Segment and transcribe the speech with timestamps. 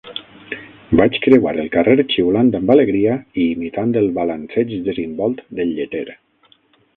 [0.99, 6.05] Vaig creuar el carrer xiulant amb alegria i imitant el balanceig desimbolt del lleter.